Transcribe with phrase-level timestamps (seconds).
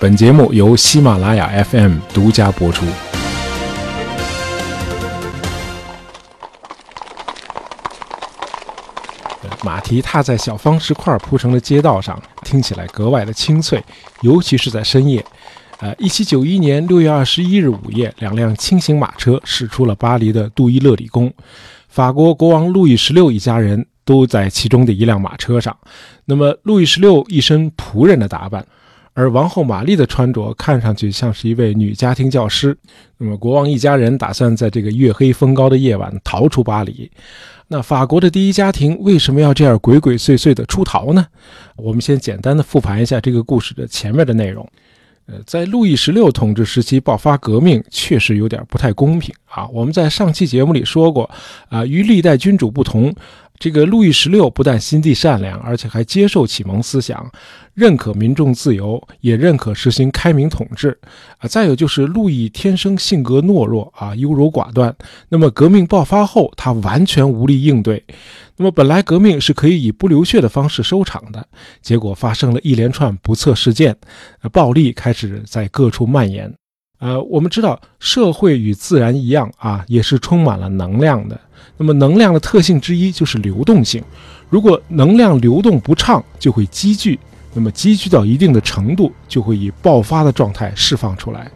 [0.00, 2.86] 本节目由喜马拉雅 FM 独家播出。
[9.64, 13.82] 马蹄踏在小方石块铺成的街道上，听起来格外的清脆，
[14.20, 15.24] 尤其是在深夜。
[15.80, 21.32] 呃，一七九一年六月二十一日午夜，两辆轻型马车驶出了巴黎的杜伊勒里宫。
[21.88, 25.76] 法国国王路易十六一家人都在其中的一辆马车上。
[26.24, 28.64] 那么，路易十六一身仆人的打扮，
[29.18, 32.78] 而王后玛丽的穿着看上去像是一位女家庭教师。
[33.16, 37.10] 那么，国王一家人打算在这个月黑风高的夜晚逃出巴黎。
[37.66, 41.26] 那法国的第一家庭为什么要这样鬼鬼祟祟的出逃呢？
[41.74, 44.64] 我们先简单的复盘一下这个故事的前面的内容。
[45.26, 49.66] 呃，在路易十六统治时期爆发革命，确实有点不太公平啊。
[49.72, 51.28] 我们在上期节目里说过，
[51.68, 53.12] 啊，与历代君主不同。
[53.58, 57.28] 这个路易十六不但心地善良，而且还接受启蒙思想，
[57.74, 60.96] 认可民众自由，也认可实行开明统治。
[61.38, 64.94] 啊，再有就是路易天生性格懦弱啊，优柔寡断。
[65.28, 68.04] 那么革命爆发后，他完全无力应对。
[68.56, 71.44] 那么本来革命是可以以不流血的方式收场的，
[71.82, 73.96] 结果发生了一连串不测事件，
[74.52, 76.52] 暴力开始在各处蔓延。
[76.98, 81.40] 呃，我们知道社会与自然一样啊，也是充满了能量的。
[81.76, 84.02] 那么能量的特性之一就是流动性，
[84.50, 87.18] 如果能量流动不畅，就会积聚，
[87.54, 91.48] 那么积聚到一定的程度，就会以爆发的状态释放出来，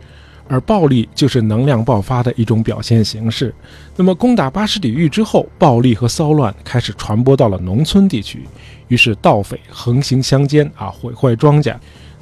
[0.46, 3.52] 而暴力就是能量爆发的一种表现形式。
[3.96, 8.44] 那么攻打巴士底狱之后，暴力和骚乱开始传播到了农村地区，
[8.86, 11.74] 于是盗匪横行乡间啊，毁坏庄稼。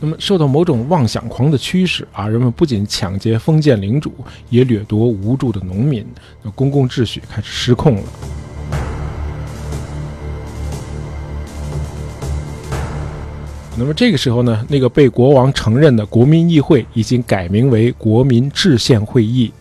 [0.03, 4.11] 那么受到某种妄想狂的驱使啊，人们不仅抢劫封建领主，
[4.49, 6.03] 也掠夺无助的农民，
[6.43, 8.03] 那公共秩序开始失控了。
[13.77, 19.53] 那么这个时候呢，那个被国王承认的国民议会已经改名为国民制宪会议。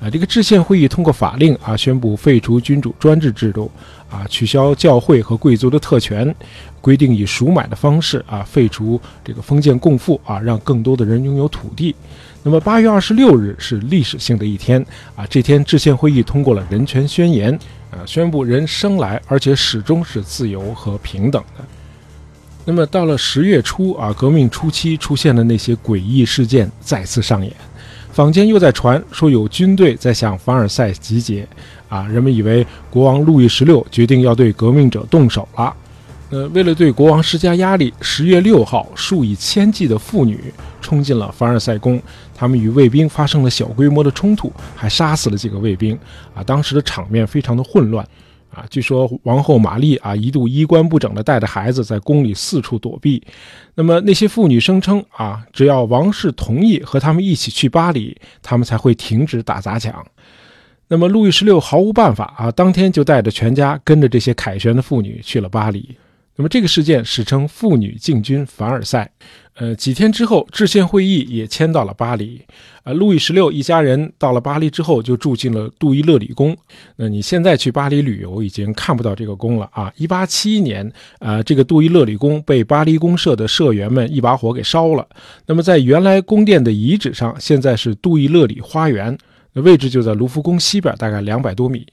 [0.00, 3.70] 啊，这个制宪会议通过法令啊，宣布废除君主专制制度，
[4.08, 6.34] 啊，取消教会和贵族的特权，
[6.80, 11.94] 规定以赎买的方式啊，废除这个封建共富啊，让更多的人拥有土地。
[12.42, 14.82] 那么八月二十六日是历史性的一天
[15.14, 17.52] 啊，这天制宪会议通过了人权宣言
[17.90, 21.64] 啊，宣布人生来而且始终是自由和平等的。
[22.64, 27.52] 那么到了十月初啊，革命初期出现的那些诡异事件再次上演。
[28.20, 31.48] 坊间又在传说有军队在向凡尔赛集结，
[31.88, 35.74] 啊，人们以为国王路易十六决定要对革命者动手了。
[36.28, 41.98] 呃，为了对国王施加压力，十月六号，数以千计的妇女冲进了凡尔赛宫，
[42.34, 45.98] 他们与卫兵发生了小规模的冲突，还杀死了几个卫兵。
[46.34, 48.06] 啊，当时的场面非常的混乱。
[48.52, 53.22] 啊，据说王后玛丽啊一度衣冠不整的带着孩子在宫里四处躲避。
[53.74, 60.04] 那么那些妇女声称啊，只要王室同意和他们一起去巴黎，他们才会停止打砸抢。
[60.88, 65.96] 那么路易十六毫无办法啊，当天就带着全家跟着这些凯旋的妇女去了巴黎。
[66.36, 69.10] 那么这个事件史称“妇女进军凡尔赛”。
[69.60, 72.40] 呃，几天之后，制宪会议也迁到了巴黎。
[72.82, 76.56] 呃，路易十六一家人到了巴黎之后，就住进了杜伊勒里宫。
[76.96, 79.92] 那你现在去巴黎旅游，已经看不到这个宫了啊！
[79.96, 85.06] 一八七一年，啊，这个杜伊勒里宫被巴黎公社的社员们一把火给烧了。
[85.44, 89.14] 那么在原来宫殿的遗址上，现在是杜伊勒里花园，
[89.52, 91.86] 位置就在卢浮宫西边，大概两百多米。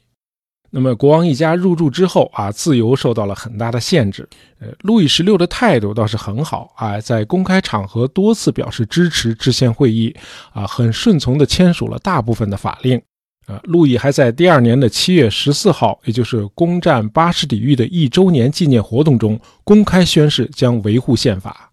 [0.70, 4.28] 那么国王一家入住之后啊，自由受到了很大的限制。
[4.60, 10.14] 呃，路易十六的态度倒是很好啊，在公开场合多次表示支持制宪会议，
[10.52, 13.02] 啊，很顺从地签署了大部分的法令。
[13.46, 21.72] 啊，路易还在第二年的七月十四号，也就是攻占巴士底狱的一周年纪念活动中，公开宣誓将维护宪法。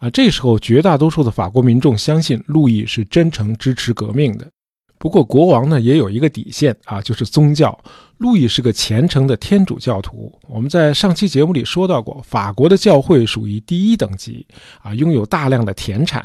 [0.00, 4.46] 啊，这时候绝大多数的法国民众相信路易是真诚支持革命的。
[5.04, 7.78] 不过国王呢也有一个底线啊，就是宗教。
[8.16, 10.32] 路易是个虔诚的天主教徒。
[10.48, 14.46] 我们在上期节目里说到过，法国的教会属于第一等级
[14.80, 16.24] 啊，拥有大量的田产。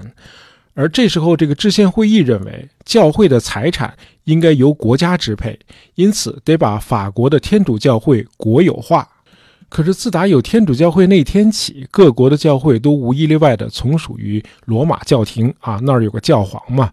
[0.76, 3.94] 而这时候，这个制宪会议认为，教会的财产
[4.24, 5.60] 应该由国家支配，
[5.96, 9.06] 因此得把法国的天主教会国有化。
[9.68, 16.90] 可是自打有天主教会那天起，各国的教会都无一例外的从属于罗马教廷啊，那儿有个教皇嘛。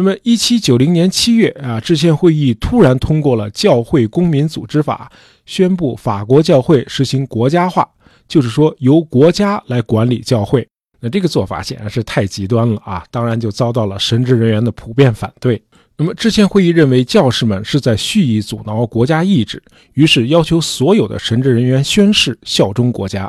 [0.00, 5.10] 那么，一七九零年七月啊，制宪会议突然通过了《教会公民组织法》，
[5.44, 7.84] 宣布法国教会实行国家化，
[8.28, 10.64] 就是说由国家来管理教会。
[11.00, 13.04] 那这个做法显然是太极端了啊！
[13.10, 15.60] 当然就遭到了神职人员的普遍反对。
[15.96, 19.60] 那么，制宪会议认为教士们是在蓄意阻挠国家意志，
[19.94, 23.28] 于是要求所有的神职人员宣誓效忠国家。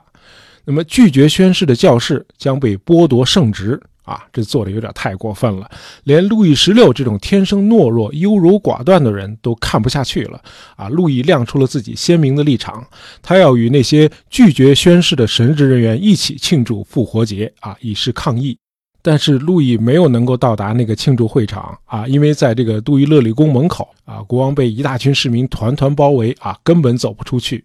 [0.66, 3.81] 那么，拒绝宣誓的教士将被剥夺圣职。
[4.09, 5.69] 啊，这做的有点太过分了，
[6.06, 10.41] 连路易十六这种天生懦弱、优柔寡断的人都看不下去了
[10.75, 10.89] 啊！
[10.89, 12.83] 路易亮出了自己鲜明的立场，
[13.21, 18.57] 他要与那些拒绝宣誓的神职人员一起庆祝复活节啊，以示抗议。
[19.01, 27.63] 但是路易没有能够到达那个庆祝会场啊，因为在这个杜伊勒里宫门口啊，国王被一大群市民团团包围啊，根本走不出去。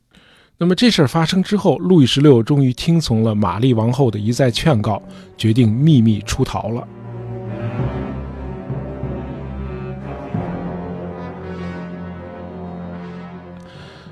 [0.56, 5.03] 那么这事儿发生之后，路易十六终于听从了玛丽王后的一再劝告，
[5.37, 6.87] 决定秘密出逃了。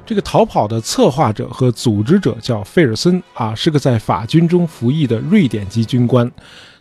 [0.05, 6.31] 这个逃跑的策划者和组织者叫费尔森啊，是个在法军中服役的瑞典籍军官，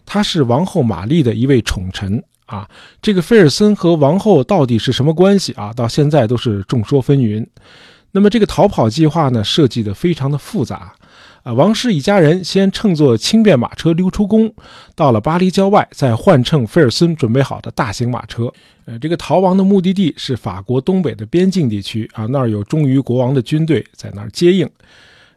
[0.06, 2.68] 他是王后玛丽的一位宠臣啊。
[3.00, 5.72] 这个费尔森和王后到底是什么关系啊？
[5.72, 7.46] 到现在都是众说纷纭。
[8.14, 10.94] 那么这个逃跑计划呢，设计的非常的复杂，
[11.44, 14.54] 啊，王室一家人先乘坐轻便马车溜出宫，
[14.96, 18.52] 到了巴黎郊外，再换乘菲尔森准备好的大型马车，
[18.86, 24.70] 呃，这个逃亡的目的地是法国东北的边境地区啊，那儿有忠于国王的军队在那儿接应，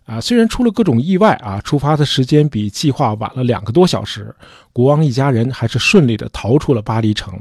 [0.04, 4.34] 啊，虽然出了各种意外啊，出发的时间比计划晚了两个多小时，
[4.72, 7.40] 国王一家人还是顺利的逃出了巴黎城。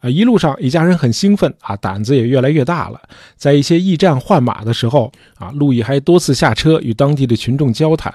[0.00, 3.00] 啊，一路上一家人很兴奋啊，胆子也越来越大了。
[3.36, 8.12] 在一些驿站换马的时候啊，路易还多次下车与当地的群众交谈。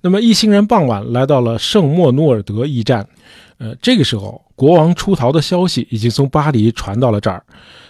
[0.00, 3.06] 那么一行人傍晚来到了圣莫努尔德驿站，
[3.58, 7.42] 呃，这个时候国王出逃的消息已经从巴黎传到了这儿。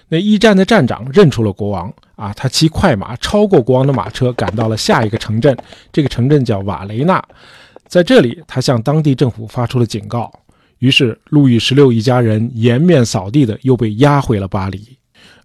[0.08, 5.54] 那驿站的站长认出了国王啊，他骑快马超过国王的马车，赶到了下一个城镇，
[5.92, 7.22] 这个城镇叫瓦雷纳。
[7.86, 10.32] 在这里，他向当地政府发出了警告。
[10.78, 14.96] 于是，路易十六一家人颜面扫地的又被押回了巴黎。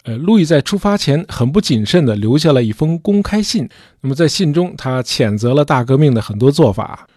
[0.03, 3.67] 呃，路易在出发前很不谨慎地留下了一封公开信。
[4.01, 7.07] 那么，在信中，他谴责了大革命的很多做法。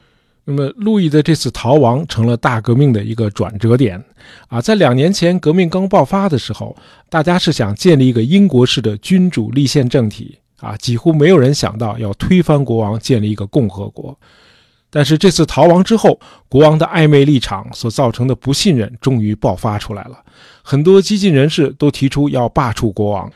[0.45, 4.03] 那么，路易的这次逃亡成了大革命的一个转折点。
[4.47, 6.77] 啊，在两年前革命刚爆发的时候，
[7.11, 10.39] 大家是想建立一个英国式的君主立宪政体。
[10.61, 14.17] 啊，几乎没有人想到要推翻国王，建立一个共和国。
[14.97, 20.19] 但是这次逃亡之后，国王的暧昧立场所造成的不信任终于爆发出来了。
[20.63, 23.31] 很多激进人士都提出要罢黜国王。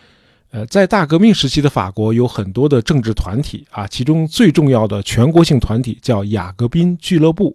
[0.53, 7.55] 呃，在大革命时期的法国有很多的政治团体啊，其中最重要的全国性团体叫雅各宾俱乐部。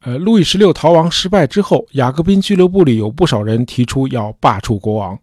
[0.00, 5.16] 呃，路易十六逃亡失败之后，雅各宾俱乐部里有不少人提出要罢黜国王。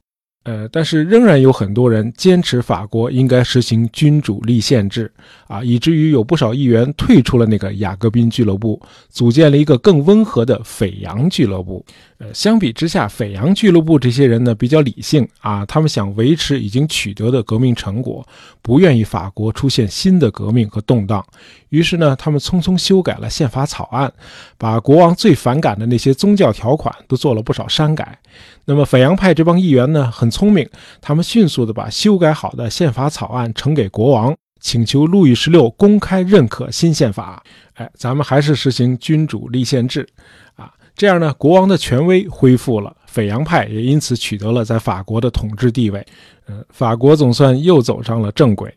[0.43, 5.11] 呃，但是仍然有很多人坚持法国应该实行君主立宪制
[5.47, 11.85] 啊，以至于有不少议员退出了那个雅各宾俱乐部，组建了一个更温和的斐扬俱乐部。
[12.17, 18.27] 呃，相比之下，斐扬俱乐部这些人呢比较理性啊，他们想维持已经取得的革命成果，
[18.63, 21.23] 不愿意法国出现新的革命和动荡。
[21.69, 24.11] 于是呢，他们匆匆修改了宪法草案，
[24.57, 28.17] 把国王最反感的那些宗教条款都做了不少删改。
[28.65, 30.67] 那么，斐扬派这帮议员呢，很聪明，
[31.01, 37.43] 他们迅速地把修改好的宪法草案呈给国王，请求路易十六公开认可新宪法。
[37.73, 40.07] 哎，咱们还是实行君主立宪制，
[40.55, 46.05] 啊，这样呢，国王的权威恢复了，斐扬派也因此取得了在法国的统治地位。
[46.45, 48.73] 呃，法国总算又走上了正轨。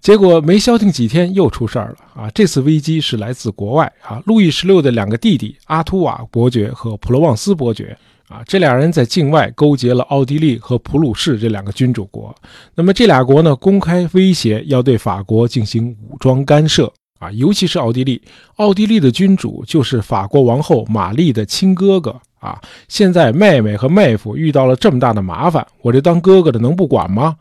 [0.00, 2.30] 结果没消停几天，又出事儿了啊！
[2.34, 7.96] 这次危机是来自国外啊，路易十六的两个弟弟阿图瓦伯爵和普罗旺斯伯爵。
[8.28, 12.34] 啊，这俩人在境外勾结了奥地利和普鲁士这两个君主国。
[12.74, 18.20] 那么这俩国呢，公开威胁要对法国进行武装干涉啊，尤其是奥地利。
[18.56, 22.58] 奥地利的君主就是法国王后玛丽的亲哥哥啊。
[22.88, 27.36] 现在妹妹和妹夫遇到了这么大的麻烦，我这当哥哥的能不管吗？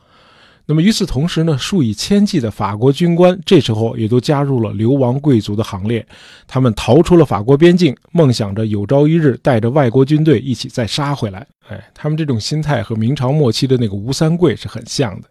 [0.66, 6.06] 那么与此同时呢，数以千计的法国军官这时候也都加入了流亡贵族的行列，
[6.48, 11.46] 他们逃出了法国边境，梦想着有朝一日带着外国军队一起再杀回来。
[11.68, 15.28] 哎，他们这种心态和明朝末期的那个吴三桂是很像的。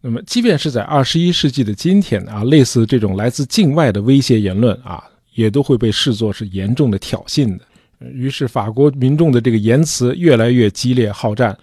[0.00, 7.64] 那么，即便是在二十一世纪的今天啊，类似这种来自境外的威胁言论啊，也都会被视作是严重的挑衅的。
[8.12, 11.56] 于是，法国民众的这个言辞越来越激烈好战。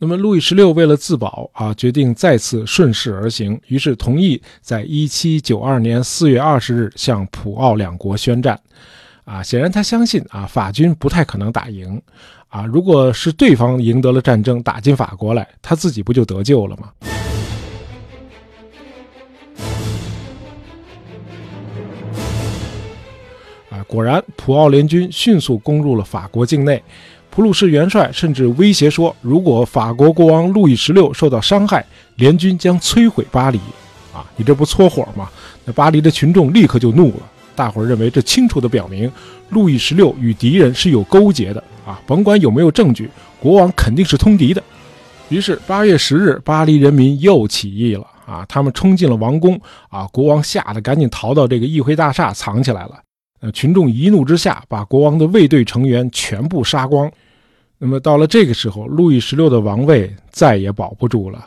[0.00, 8.56] 那么，路易十六为了自保啊，决定再次顺势而行，于是同意在一七九二年四月二十日向普奥两国宣战。
[9.24, 12.00] 啊，显然他相信啊，法军不太可能打赢。
[12.46, 16.92] 啊，如果是对方赢得了战争，打进法国来，他自己不就得救了吗？
[23.70, 26.80] 啊，果然，普奥联军迅速攻入了法国境内。
[27.38, 33.60] 普鲁士元帅甚至威胁说：“如果法国国王路易十六受到伤害，联军将摧毁巴黎。”
[34.12, 35.30] 啊，你这不搓火吗？
[35.64, 37.22] 那巴黎的群众立刻就怒了，
[37.54, 39.08] 大伙儿认为这清楚地表明
[39.50, 42.02] 路易十六与敌人是有勾结的啊！
[42.08, 44.60] 甭管有没有证据，国王肯定是通敌的。
[45.28, 48.44] 于是八月十日，巴黎人民又起义了啊！
[48.48, 49.56] 他们冲进了王宫
[49.90, 50.08] 啊！
[50.10, 52.98] 国王吓得赶紧逃到这个议会大厦藏起来了。
[53.40, 57.08] 那，群众一怒之下，把国王的卫队成员全部杀光。
[57.78, 61.46] 那么到了这个时候，路易十六的王位再也保不住了。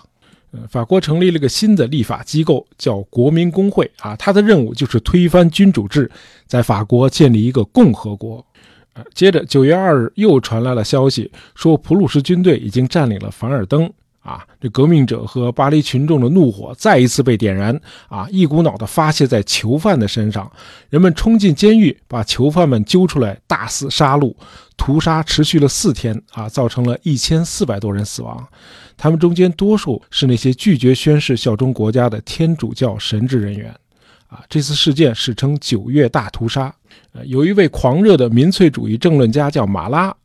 [0.51, 6.09] 呃，法国成立了个新的立法机构，叫国民公会啊，它的任务就是推翻君主制，
[6.47, 8.45] 在法国建立一个共和国。
[8.93, 13.89] 呃，接着九月二日又传来了消息，说普鲁士军队已经占领了凡尔登。
[14.21, 18.27] 啊，这革命者和巴黎群众的怒火再一次被点燃啊！
[18.29, 20.49] 一股脑的发泄在囚犯的身上，
[20.91, 24.31] 人们冲进监狱，把囚犯们揪出来，大肆杀戮，
[24.77, 28.47] 屠杀持续了四天啊，造成了一千四百多人死亡。
[28.95, 33.75] 他们中间多数是那些拒绝宣誓效忠国家的天主教神职人员。
[34.27, 36.73] 啊，这次事件史称“九月大屠杀”。
[37.11, 40.15] 呃，有一位狂热的民粹主义政论家叫马拉。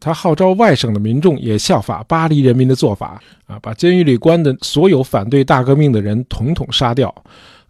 [0.00, 7.08] 他号召外省的民众也效法巴黎人民的做法啊，把监狱里关的所有反对大革命的人统统杀掉。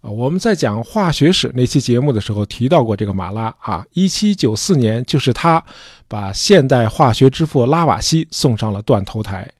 [0.00, 5.62] 啊，我们在讲化学史那期节目的时候提到过这个马拉啊，一七九四年就是他
[6.06, 9.50] 把现代化学之父拉瓦锡送上了断头台。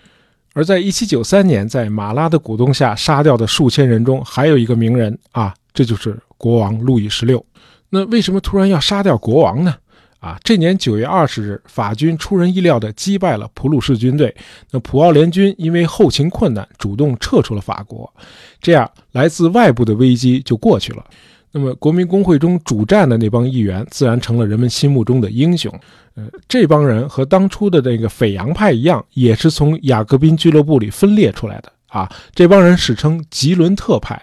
[0.53, 7.45] 而在一七九三年，在马拉的鼓动下杀掉的数千人中，还有一个名人啊，这就是国王路易十六。
[7.89, 9.75] 那为什么突然要杀掉国王呢？
[10.25, 14.35] 啊，这年九月二十日，法军出人意料地击败了普鲁士军队。
[14.71, 18.11] 那普奥联军因为后勤困难，主动撤出了法国，
[18.59, 21.04] 这样来自外部的危机就过去了。
[21.52, 25.71] 那么，国民工会中主战的那帮议员，自然成了人们心目中的英雄。
[26.14, 32.11] 呃，这帮人和当初的那个斐扬派一样，也是从雅各宾俱乐部里分裂出来的啊。
[32.35, 34.21] 这帮人史称吉伦特派。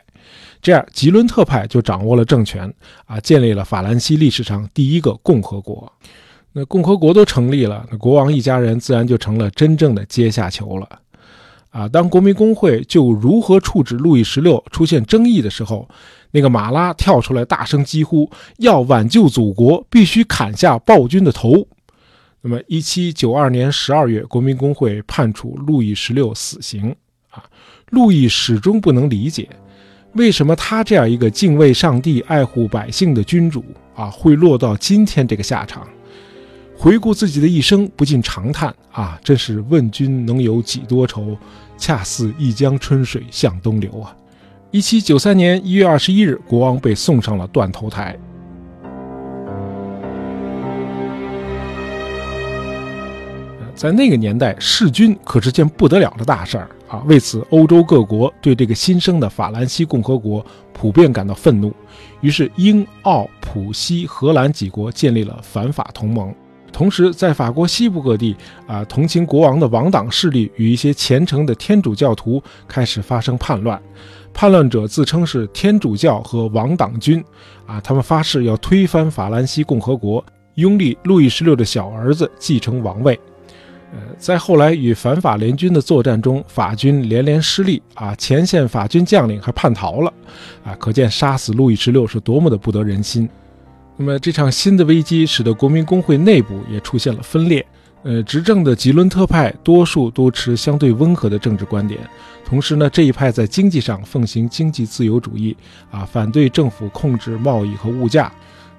[0.62, 2.72] 这样，吉伦特派就掌握了政权
[3.06, 5.92] 啊，建立了法兰西历史上第一个共和国。
[6.54, 10.88] 那共和国都成立了，那国王一家人自然就成了真正的阶下囚了
[11.70, 11.88] 啊。
[11.88, 15.88] 当国民公会就如何处置路易十六出现争议的时候，
[16.32, 21.66] 那个马拉跳出来大声疾呼：要挽救祖国，必须砍下暴君的头。
[22.42, 26.96] 那么，一七九二年十二月，国民公会判处路易十六死刑
[27.30, 27.44] 啊。
[27.92, 29.48] 路易始终不能理解。
[30.14, 33.64] 为什么他这样一个敬畏上帝、爱护百姓的君主
[33.96, 35.88] 啊，会落到今天这个下场？
[36.78, 41.38] 回顾自己的一生，不禁长叹啊，真是问君能有几多愁，
[41.78, 44.14] 恰似一江春水向东流啊！
[44.72, 48.18] 一七九三年一月二十一日，国王被送上了断头台。
[53.74, 56.70] 在那个年代，弑君可是件不得了的大事儿。
[56.92, 61.74] 啊，为此，欧洲各国对这个新生的法兰西共和国普遍感到愤怒，
[62.20, 66.36] 于是英、奥、普、西、荷兰几国建立了反法同盟。
[66.74, 68.36] 同时，在法国西部各地，
[68.68, 73.82] 啊，同情国王的王党势力与一些虔诚的天主教徒开始发生叛乱，
[74.34, 77.24] 叛乱者自称是天主教和王党军，
[77.66, 80.22] 啊，他们发誓要推翻法兰西共和国，
[80.56, 83.18] 拥立路易十六的小儿子继承王位。
[83.94, 90.14] 呃，在后来与反法联军的作战中，法军连连失利啊，前线法军将领还叛逃了，
[90.64, 93.28] 啊，可见杀死路易十六是多么的不得人心。
[93.98, 97.66] 那么这场新的危机使得国民公会内部也出现了分裂。
[98.04, 102.00] 呃，执政的吉伦特派多数都持相对温和的政治观点，
[102.44, 105.56] 同时呢，这一派在经济上奉行经济自由主义
[105.92, 108.32] 啊，反对政府控制贸易和物价。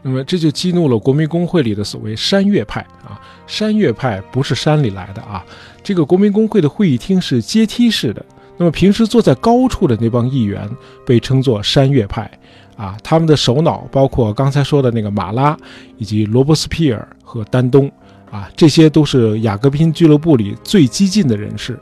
[0.02, 5.44] 那么这就激怒了国民公会里的所谓山岳派啊，山岳派不是山里来的啊，
[5.82, 8.24] 这个国民公会的会议厅是阶梯式的，
[8.56, 10.68] 那么平时坐在高处的那帮议员
[11.06, 12.28] 被称作山岳派
[12.76, 15.56] 啊，他们的首脑包括刚才说的那个马拉，
[15.98, 17.88] 以及罗伯斯皮尔和丹东
[18.28, 21.78] 啊，这些都是雅各宾俱乐部里最激进的人士。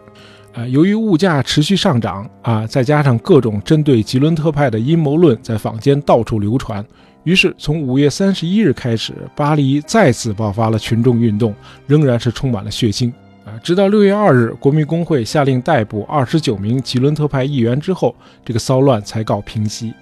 [0.52, 6.84] 啊，由于物价持续上涨啊，再加上各种针对吉伦特派的阴谋论在坊间到处流传。
[7.24, 11.54] 于是，从五月三十一日开始，巴黎再次爆发了群众运动，
[11.86, 13.12] 仍然是充满了血腥
[13.44, 13.52] 啊！
[13.62, 19.92] 直到六月二日，国民工会下令逮捕二十九名吉伦特派议员之后，这个骚乱才告平息。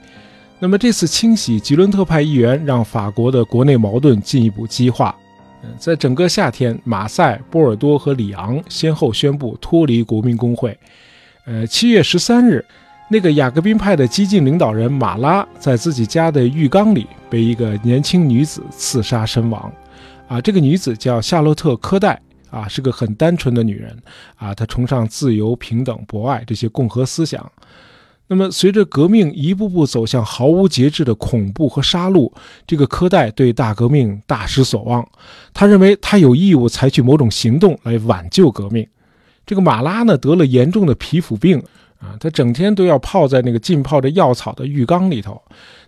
[0.60, 5.12] 那么，这次清洗吉伦特派议员，让法国的国内矛盾进一步激化。
[5.64, 10.78] 嗯，在整个夏天，马赛、波尔多和里昂先后宣布脱离国民工会。
[11.46, 12.64] 呃，七月十三日。
[13.10, 19.72] 那个雅各宾派的激进领导人马拉在自己家的浴缸里被一个年轻女子刺杀身亡，
[20.28, 23.96] 啊，这个女子叫夏洛特·科代，啊，是个很单纯的女人，
[24.36, 27.50] 啊，她崇尚自由、平等、博爱这些共和思想。
[28.26, 32.30] 那么，随着革命一步步走向毫无节制的恐怖和杀戮，
[32.66, 35.02] 这个科代对大革命大失所望。
[35.54, 38.86] 他认为他有义务采取某种行动来挽救革命。
[39.46, 41.62] 这个马拉呢，得了严重的皮肤病
[41.98, 45.40] 啊，他整天都要泡在那个浸泡着药草的浴缸里头。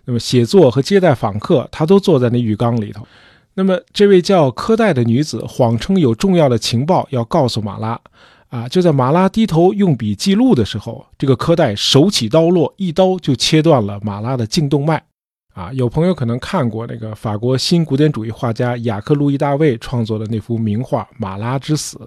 [0.05, 3.07] 那么，写作和接待访客，他都坐在那浴缸里头。
[3.53, 7.99] 那么，这位叫科代的女子谎称有重要的情报要告诉马拉。
[8.49, 8.67] 啊！
[8.67, 15.01] 就在马拉低头用笔记录的时候，这个科代手起刀落，一刀就切断了马拉的颈动脉。
[15.53, 21.97] 啊，有朋友可能看过那个法国新古典主义画家雅克·路易·大卫创作的那幅名画《马拉之死》。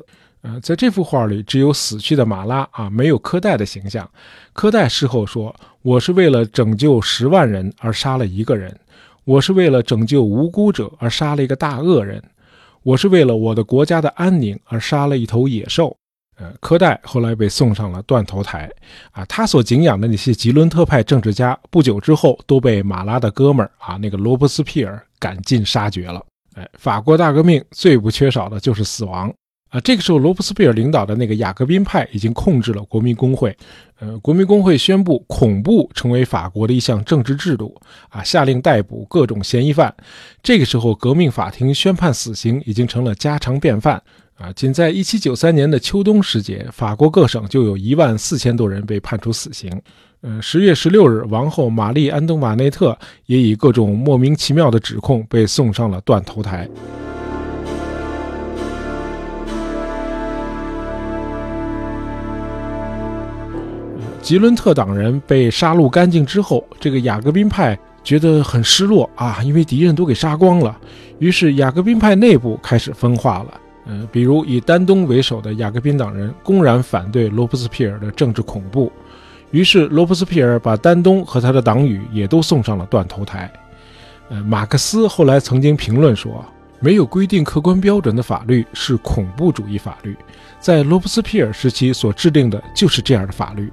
[0.45, 4.07] 呃，在这幅画里，只有死去的马拉啊，没有柯代的形象。
[4.53, 8.79] 柯代事后说：“我是为了拯救十万人而杀了一个人，
[9.25, 12.23] 我是为了拯救无辜者而杀了一个大恶人，
[12.83, 15.97] 我是为了我的国家的安宁而杀了一头野兽。”
[16.37, 18.71] 呃，柯代后来被送上了断头台，
[19.13, 26.21] 啊，他所敬仰的那些吉伦特派政治家，不久之后都被马拉的哥们儿啊，那个罗伯斯庇尔赶尽杀绝了。
[26.55, 29.33] 哎，法国大革命最不缺少的就是死亡。
[29.75, 33.57] 啊，这个时候罗伯斯庇尔领导的那个雅各宾派已经控制了国民工会，
[33.99, 37.75] 呃，国民工会宣布恐怖成为法国的一项政治制度，
[38.09, 39.93] 啊，下令逮捕各种嫌疑犯。
[40.45, 44.01] 这个时候，革命法庭宣判死刑已经成了家常便饭。
[44.37, 49.69] 啊，仅在1793年的秋冬时节，法国各省就有一万四千多人被判处死刑。
[50.21, 56.69] 呃，十月十六日，王后玛丽·安东瓦内特也以各种莫名其妙的指控被送上了断头台。
[64.25, 70.75] 吉伦特党人被杀戮干净之后，这个雅各宾派觉得很失落啊，因为敌人都给杀光了。
[71.19, 73.61] 于是雅各宾派内部开始分化了。
[73.85, 78.91] 嗯，比如以丹东为首的雅各宾党人公然反对罗伯斯庇尔的政治恐怖，
[79.51, 83.53] 于是罗伯斯庇尔把丹东和他的党羽也都送上了断头台。
[84.31, 86.43] 呃，马克思后来曾经评论说，
[86.81, 90.17] 没有规定客观标准的法律是恐怖主义法律，
[90.59, 93.71] 在罗伯斯庇尔时期所制定的就是这样的法律。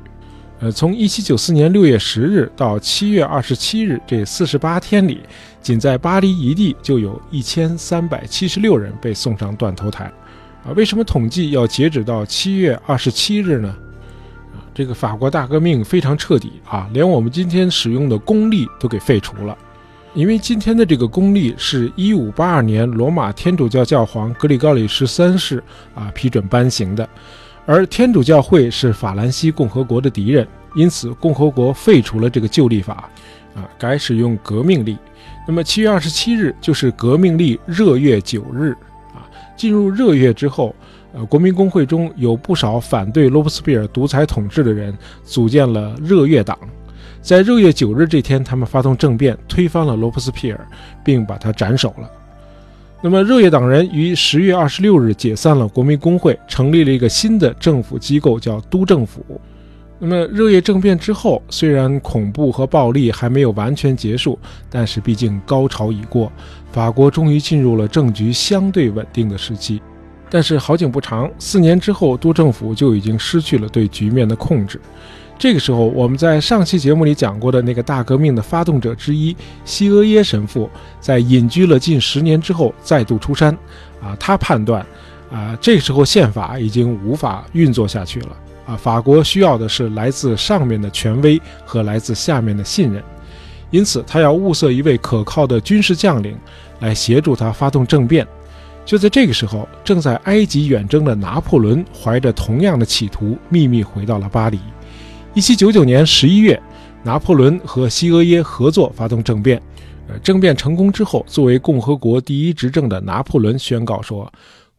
[0.61, 5.19] 呃，从一七九四年六月十日到七月二十七日这四十八天里，
[5.59, 10.03] 仅在巴黎一地就有一千三百七十六人被送上断头台。
[10.63, 13.75] 啊，为什么统计要截止到七月二十七日呢？
[14.53, 19.57] 啊，这个法国大革命非常彻底啊，连我们今天使用的公历都给废除了。
[20.13, 25.63] 因为今天的这个公历是一五八二年罗马天主教教皇格里高里十三世
[25.95, 27.09] 啊批准颁行的。
[27.65, 33.09] 而天主教会是法兰西共和国的敌人，因此共和国废除了这个旧历法，
[33.55, 34.97] 啊，改使用革命历。
[35.47, 38.71] 那么七月二十七日就是革命历热月九日，
[39.13, 39.23] 啊，
[39.55, 40.75] 进入热月之后，
[41.13, 46.57] 呃，国民工会中有不少反对罗伯斯庇尔独裁统治的人组建了热月党，
[47.21, 50.67] 在热月九日这天，他们发动政变，推翻了罗伯斯庇尔，
[51.03, 52.09] 并把他斩首了。
[53.03, 59.25] 那么，热月党人于十月二十六日解散了国民工会，成立了一个新的政府机构，叫督政府。
[59.97, 64.37] 那么，热月政变之后，虽然恐怖和暴力还没有完全结束，
[64.69, 66.31] 但是毕竟高潮已过，
[66.71, 69.81] 法国终于进入了政局相对稳定的时期。
[70.29, 74.79] 但是好景不长，四年之后，督政府就已经失去了对局面的控制。
[75.41, 83.51] 这个时候，我们在上期节目里讲过的那个大革命的发动者之一西俄耶神父，在隐居了近十年之后再度出山。
[83.99, 84.85] 啊，他判断，
[85.31, 88.27] 啊，这时候宪法已经无法运作下去了。
[88.67, 93.03] 啊，法国需要的是来自上面的权威和来自下面的信任。
[93.71, 96.37] 因此，他要物色一位可靠的军事将领
[96.81, 98.27] 来协助他发动政变。
[98.85, 104.59] 就在这个时候，正在埃及远征的拿破仑怀着同样的企图，秘密回到了巴黎。
[105.33, 106.61] 一七九九年十一月，
[107.03, 109.61] 拿破仑和西俄耶合作发动政变。
[110.09, 114.29] 呃，政变成功之后，作为共和国第一执政的拿破仑宣告说：“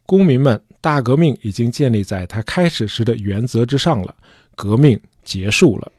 [0.04, 4.14] 公民们，大革命已经建立在他开始时的原则之上了，
[4.54, 5.90] 革命结束了。”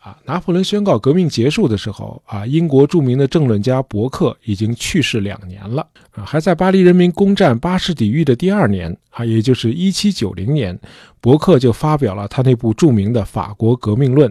[0.00, 5.86] 啊，拿破仑宣告革命结束的时候，啊，英国著名的政论家伯克已经去世两年了。
[6.12, 10.78] 啊，还在巴黎人民攻占巴士底狱的第二年，啊，也就是一七九零年，
[11.20, 14.30] 伯克就发表了他那部著名的《法国革命论》。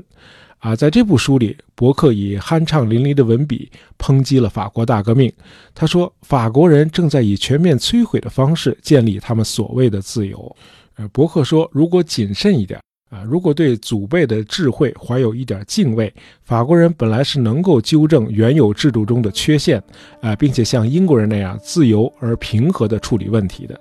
[0.57, 5.31] 啊，在这部书里，伯克以酣畅淋漓的文笔抨击了法国大革命。
[5.75, 10.53] 他说，法国人正在以全面摧毁的方式建立他们所谓的自由。
[10.95, 12.81] 呃，伯克说，如果谨慎一点。
[13.09, 19.81] 啊，如果对祖辈的智慧怀有一点敬畏，法国人本来是能够纠正原有制度中的缺陷，
[20.21, 23.73] 啊，并且像英国人那样自由而平和地处理问题的。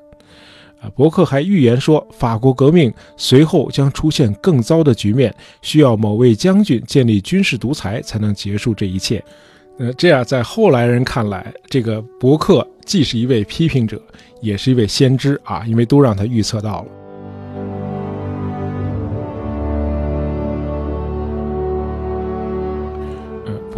[0.81, 9.23] 啊，伯克还预言说，法国革命随后将出现更糟的局面，需要某位将军建立军事独裁才能结束这一切。
[9.79, 14.01] 呃，这样在后来人看来，这个伯克既是一位批评者，
[14.41, 16.98] 也是一位先知啊，因为都让他预测到了。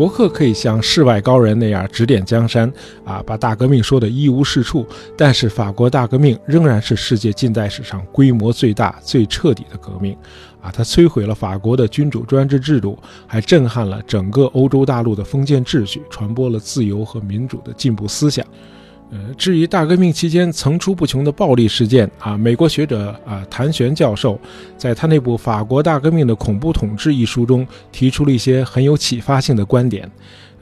[0.01, 2.73] 伯克可以像世外高人那样指点江山
[3.05, 4.87] 啊，把大革命说得一无是处。
[5.15, 10.17] 但是法国大革命仍然是世界近代史上规模最大、最彻底的革命
[10.63, 10.73] 啊！
[10.73, 18.43] 它摧毁了法国的君主专制制度，还震撼了整个欧洲大陆的封建秩序，传播了自由和民主的进步思想。
[19.13, 24.39] 呃，至于大革命期间层出不穷的暴力事件啊，美国学者啊谭玄教授
[24.77, 30.09] 在他那部《法国大革命的恐怖统治》一书中提出了一些很有启发性的观点。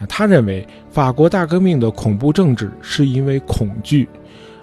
[0.09, 4.09] 他认为法国大革命的恐怖政治是因为恐惧。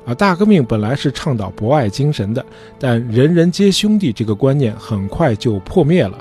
[0.06, 2.46] 啊，大革命本来是倡导博爱精神的，
[2.80, 6.18] 但人人皆兄弟这个观念很快就破灭了。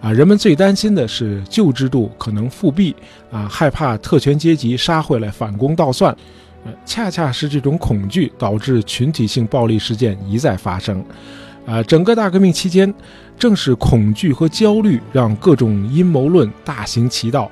[0.00, 2.94] 啊，人们最担心的是旧制度可能复辟，
[3.30, 6.14] 啊，害怕特权阶级杀回来反攻倒算。
[6.84, 11.04] 恰恰是这种恐惧导致群体性暴力事件一再发生，
[11.66, 12.92] 啊，整个大革命期间，
[13.38, 17.50] 正是恐惧和焦虑让各种阴谋论大行其道，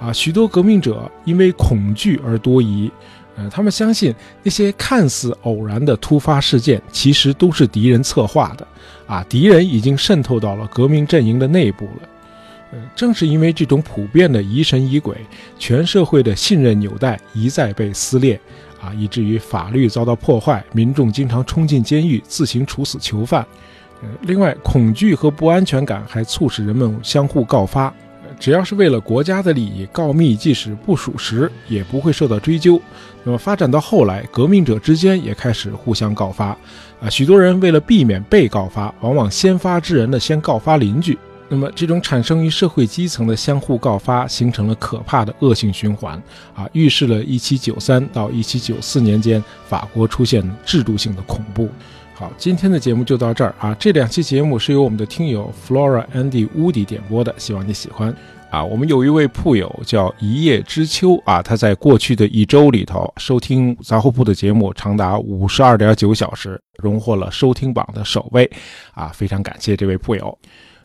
[0.00, 2.90] 啊，许多革命者因为恐惧而多疑，
[3.36, 8.66] 呃，他们相信那些看似偶然的突发事件其实都是敌人策划的，
[9.06, 12.08] 啊，敌人已经渗透到了革命阵营的内部了。
[12.94, 15.16] 正是因为这种普遍的疑神疑鬼，
[15.58, 18.40] 全社会的信任纽带一再被撕裂，
[18.80, 23.46] 啊，以至于法律遭到破坏，民众经常冲进监狱自行处死囚犯。
[24.02, 27.92] 呃，另外，恐惧和不安全感还促使人们相互告发，
[28.38, 32.80] 只要是为了国家的利益，告密即使不属实也不会受到追究。
[33.22, 36.46] 那么发展到后来，革命者之间也开始互相告发，
[37.00, 41.16] 啊，许多人为了避免被告发，往往先发制人的先告发邻居。
[41.54, 46.20] 那么，这种产生于社会基层的相互告发，形成了可怕的恶性循环，
[46.52, 51.68] 啊，预示了1793到1794年间法国出现制度性的恐怖。
[52.12, 53.72] 好，今天的节目就到这儿啊。
[53.78, 58.12] 这两期节目是由我们的听友 Flora Andy Woody 点播的，希望你喜欢。
[58.50, 68.50] 啊，我们有一位铺友叫一叶知秋啊，他在过去的一周里头收听杂货铺的节目长达五十二点九小时，荣获了收听榜的首位，
[68.92, 70.36] 啊，非常感谢这位铺友。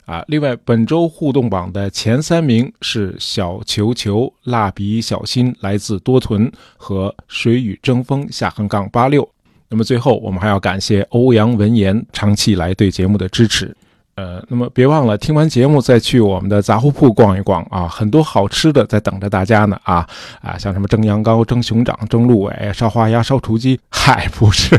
[0.10, 9.30] 啊，另外本周互动榜的前三名是小球球、蜡笔小新来自多屯和水雨争锋下横杠八六。
[9.68, 13.76] 那么最后我们还要感谢欧阳文言长期以来对节目的支持。
[14.16, 20.10] 呃，那么别忘了听完节目再去我们的杂货铺逛一逛啊，很多好吃的在等着大家呢啊
[20.42, 24.76] 啊，像什么蒸羊羔、蒸熊掌、蒸鹿尾、烧花鸭、烧雏鸡，嗨，不是。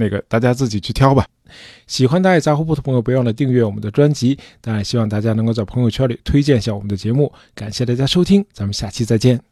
[0.00, 1.24] 那个大家自己去挑吧。
[1.86, 4.38] 喜欢大爱杂货铺的朋友，别忘了订阅我们的专辑。
[4.60, 7.30] 当然，希望大家能够在朋友圈里推荐一下我们的节目。
[7.54, 9.49] 感谢大家收听，咱们下期再见。